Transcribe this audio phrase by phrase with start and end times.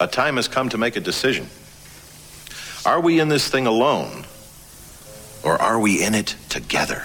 [0.00, 1.48] A time has come to make a decision.
[2.84, 4.24] Are we in this thing alone,
[5.44, 7.04] or are we in it together?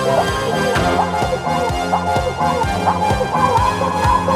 [4.31, 4.36] you.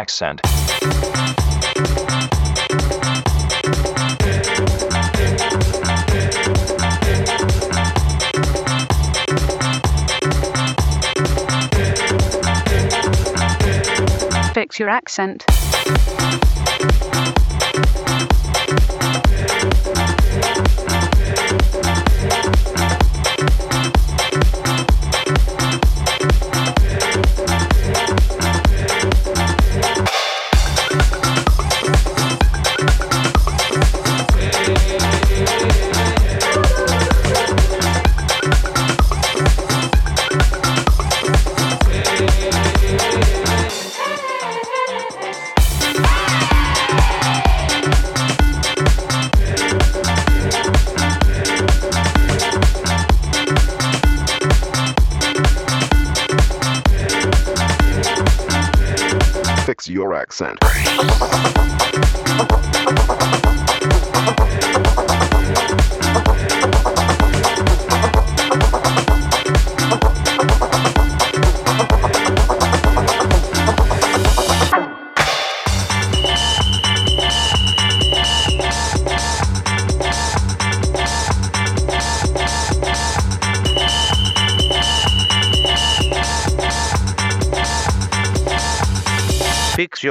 [0.00, 0.40] Accent.
[14.54, 15.44] Fix your accent.
[60.42, 61.49] Accent.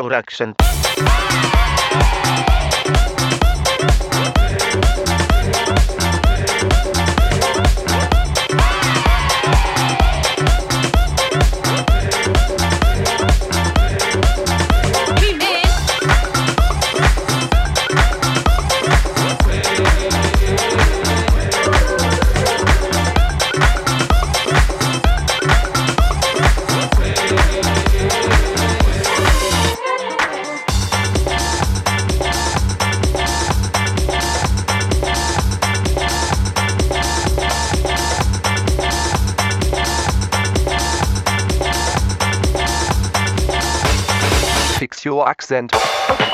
[0.09, 0.55] production.
[45.49, 46.28] 100%.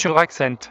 [0.00, 0.70] sur Accent.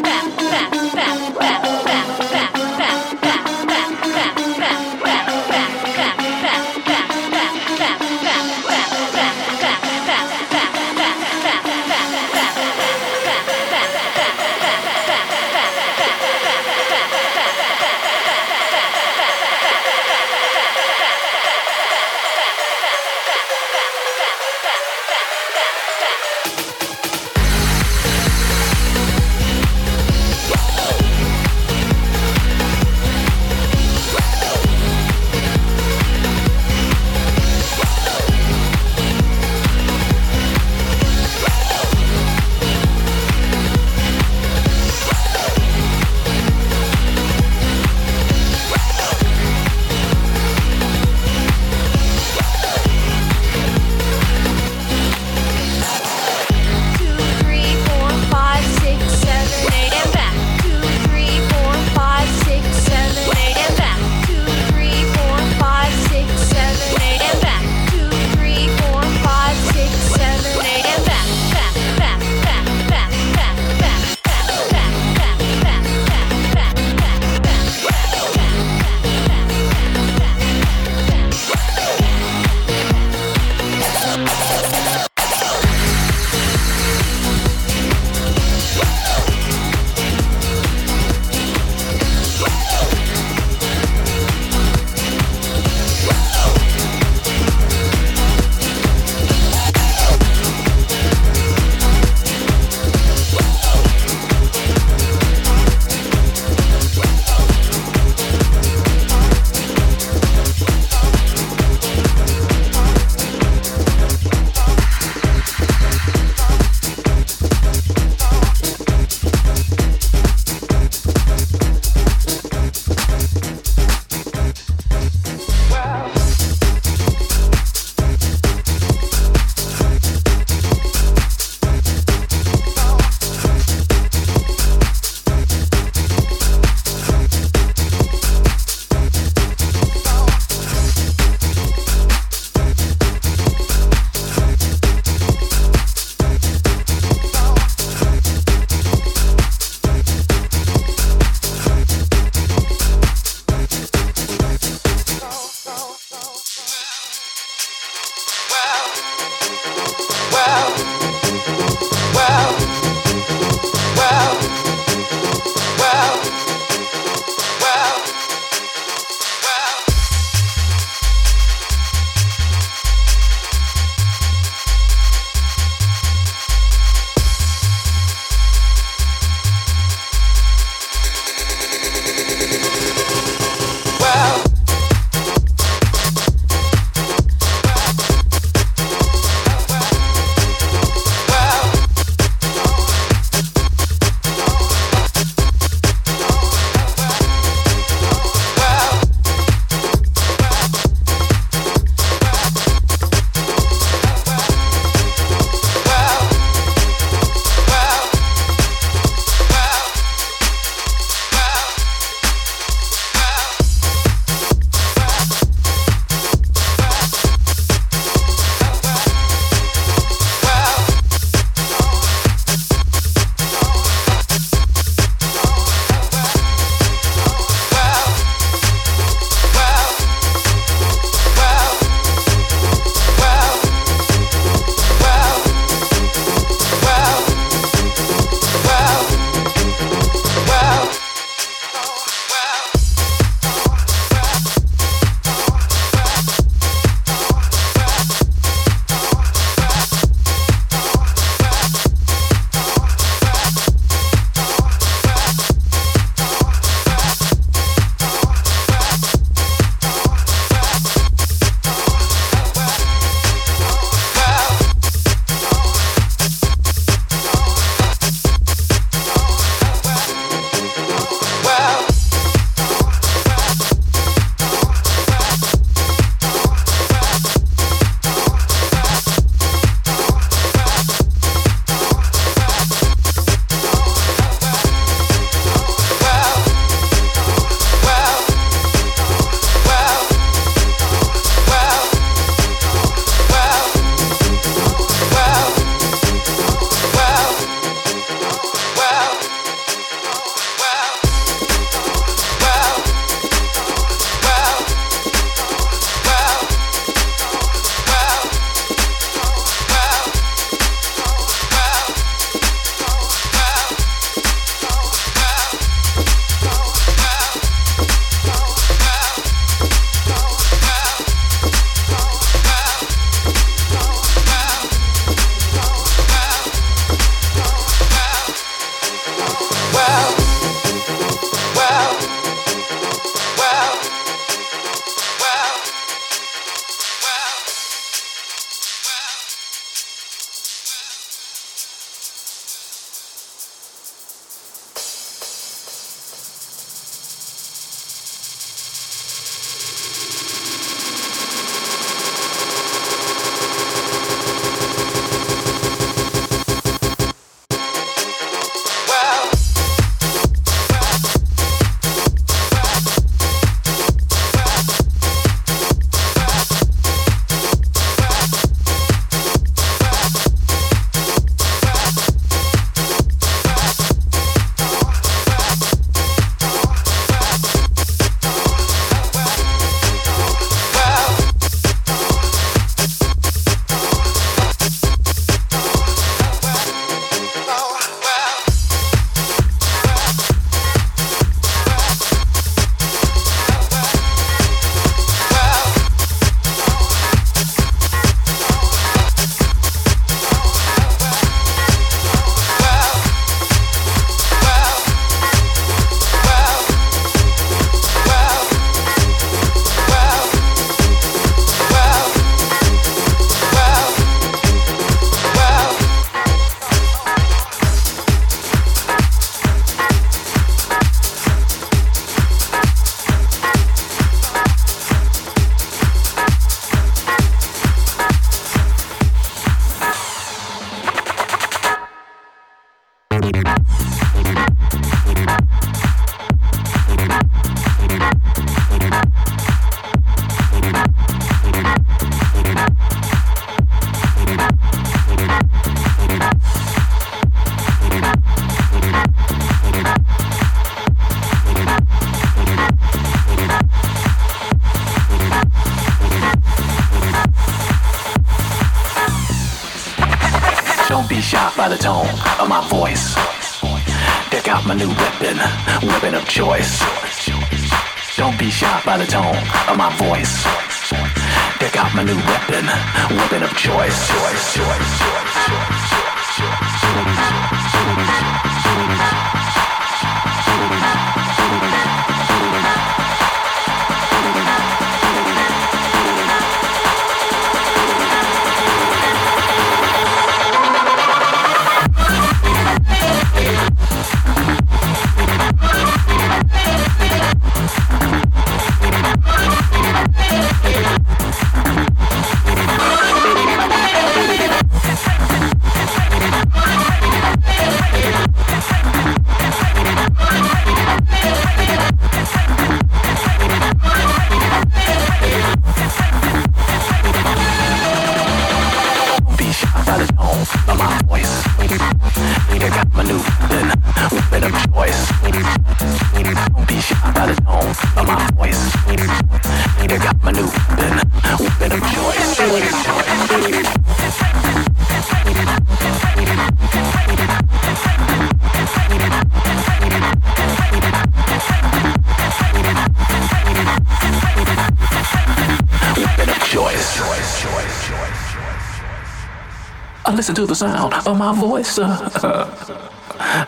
[550.21, 551.79] listen to the sound of my voice.
[551.79, 551.87] Uh,
[552.23, 553.00] uh,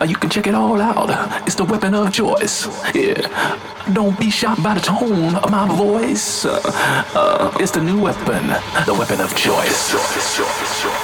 [0.06, 1.10] you can check it all out.
[1.46, 2.66] It's the weapon of choice.
[2.94, 3.20] Yeah.
[3.92, 6.44] Don't be shocked by the tone of my voice.
[6.44, 6.60] Uh,
[7.14, 8.46] uh it's the new weapon,
[8.86, 9.90] the weapon of choice.
[9.90, 11.03] choice, choice, choice.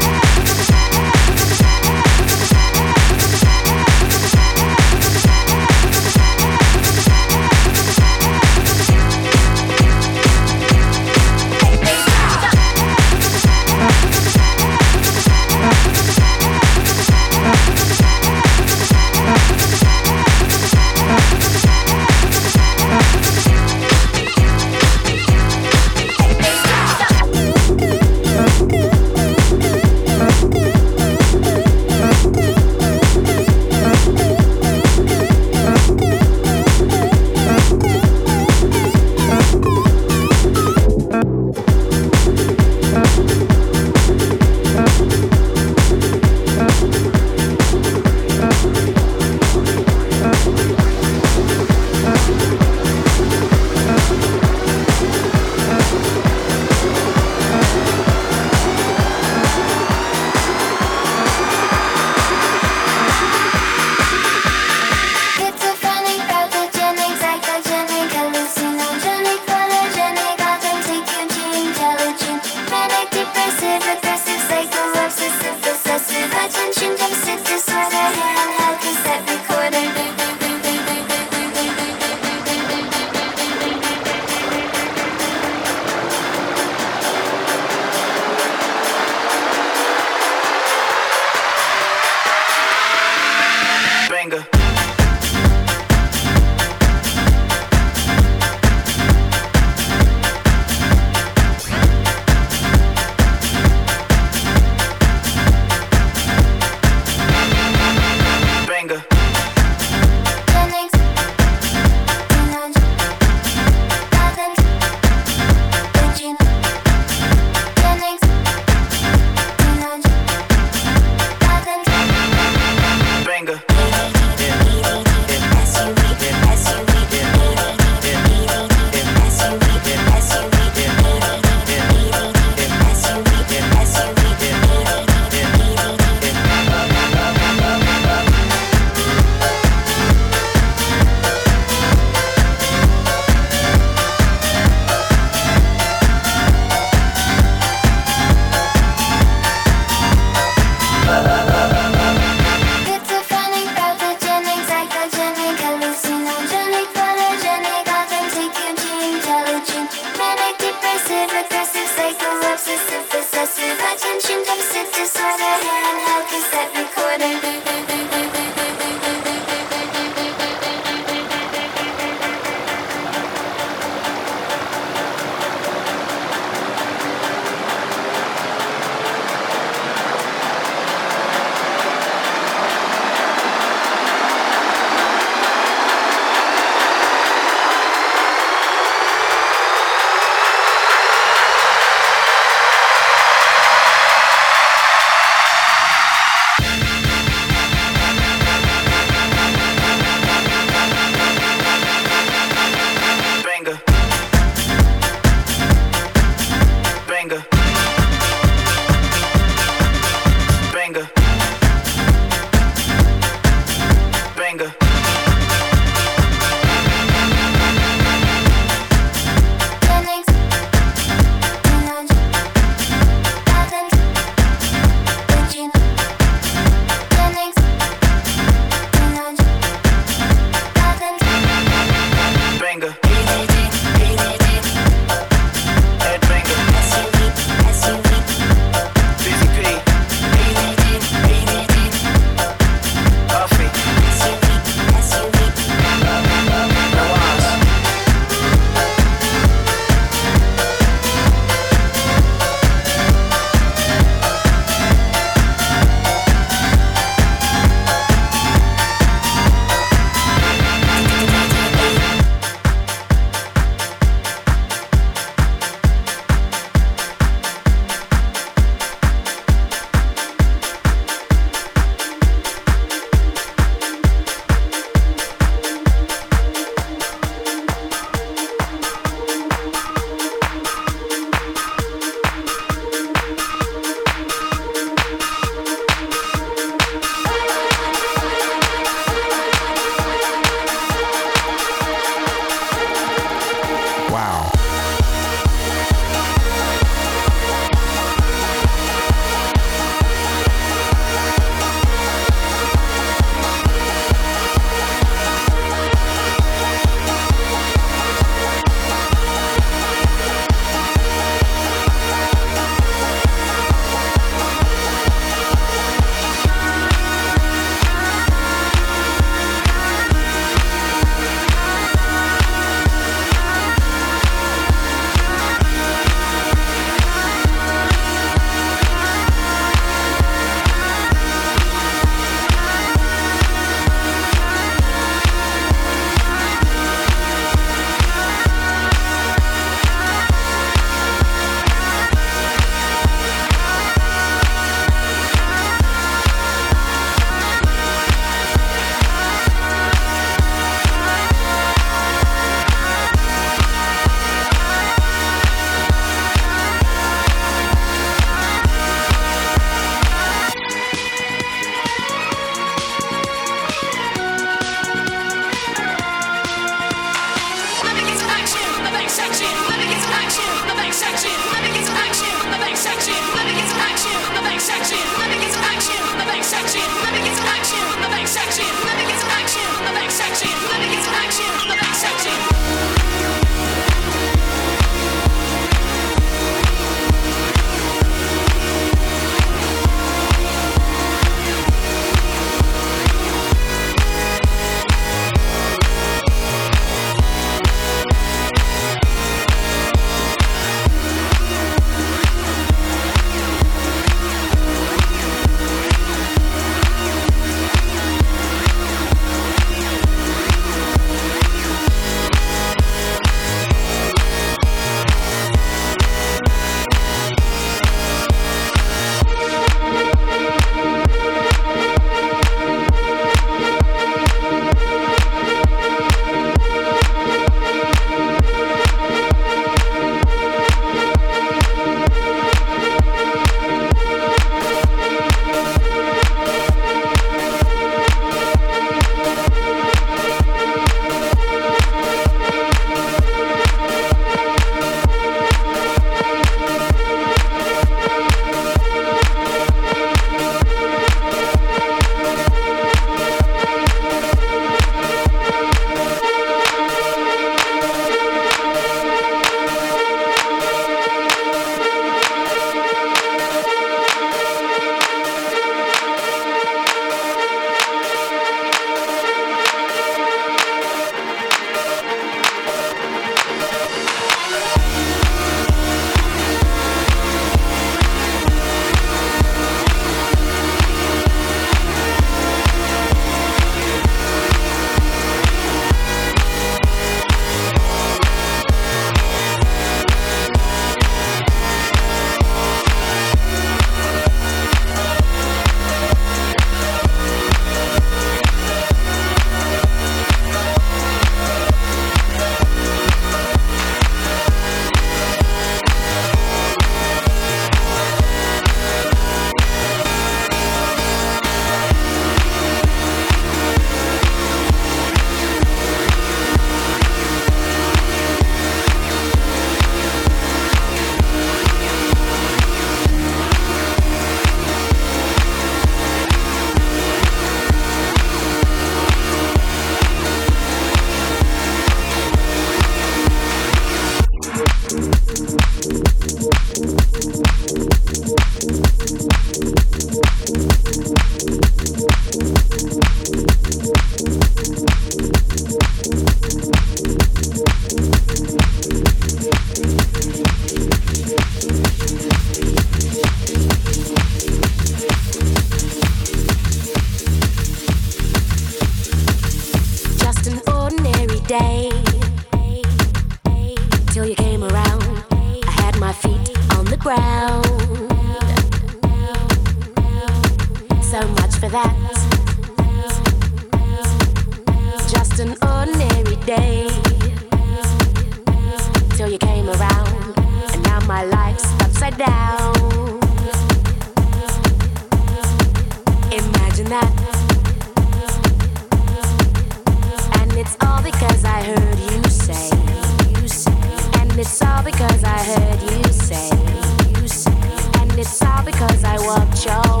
[598.65, 600.00] because I walked your